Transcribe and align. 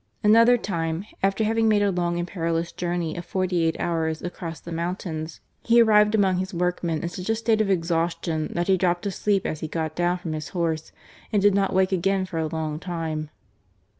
Another 0.23 0.57
time, 0.57 1.05
after 1.21 1.43
having 1.43 1.67
made 1.69 1.83
a 1.83 1.91
long 1.91 2.17
and 2.17 2.27
perilous 2.27 2.71
journey 2.71 3.15
of 3.15 3.23
forty 3.23 3.61
eight 3.67 3.75
hours 3.79 4.23
across 4.23 4.59
the 4.59 4.71
mountains, 4.71 5.41
he 5.61 5.79
arrived 5.79 6.15
among 6.15 6.37
his 6.39 6.55
workmen 6.55 7.03
in 7.03 7.09
such 7.09 7.29
a 7.29 7.35
state 7.35 7.61
of 7.61 7.69
exhaustion 7.69 8.49
that 8.55 8.65
he 8.67 8.77
dropped 8.77 9.05
asleep 9.05 9.45
as 9.45 9.59
he 9.59 9.67
got 9.67 9.95
down 9.95 10.17
from 10.17 10.33
his 10.33 10.49
horse 10.57 10.91
and 11.31 11.43
did 11.43 11.53
not 11.53 11.71
wake 11.75 11.91
again 11.91 12.25
for 12.25 12.39
a 12.39 12.47
long 12.47 12.79
time. 12.79 13.29